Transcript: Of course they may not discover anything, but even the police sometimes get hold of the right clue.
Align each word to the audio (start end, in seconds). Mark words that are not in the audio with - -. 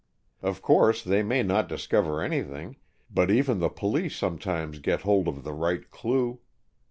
Of 0.41 0.63
course 0.63 1.03
they 1.03 1.21
may 1.21 1.43
not 1.43 1.69
discover 1.69 2.23
anything, 2.23 2.77
but 3.11 3.29
even 3.29 3.59
the 3.59 3.69
police 3.69 4.15
sometimes 4.15 4.79
get 4.79 5.01
hold 5.01 5.27
of 5.27 5.43
the 5.43 5.53
right 5.53 5.87
clue. 5.91 6.39